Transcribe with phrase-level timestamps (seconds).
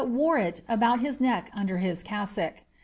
[0.03, 2.63] wore it about his neck under his cassock.